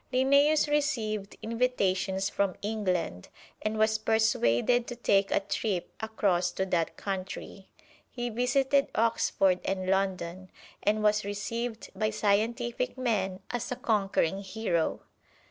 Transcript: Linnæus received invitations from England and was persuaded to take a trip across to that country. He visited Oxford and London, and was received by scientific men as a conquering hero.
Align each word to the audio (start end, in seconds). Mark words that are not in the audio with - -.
Linnæus 0.11 0.67
received 0.67 1.35
invitations 1.43 2.27
from 2.27 2.55
England 2.63 3.29
and 3.61 3.77
was 3.77 3.99
persuaded 3.99 4.87
to 4.87 4.95
take 4.95 5.29
a 5.29 5.41
trip 5.41 5.93
across 5.99 6.49
to 6.53 6.65
that 6.65 6.97
country. 6.97 7.67
He 8.09 8.31
visited 8.31 8.87
Oxford 8.95 9.59
and 9.63 9.87
London, 9.87 10.49
and 10.81 11.03
was 11.03 11.23
received 11.23 11.91
by 11.95 12.09
scientific 12.09 12.97
men 12.97 13.41
as 13.51 13.71
a 13.71 13.75
conquering 13.75 14.41
hero. 14.41 15.01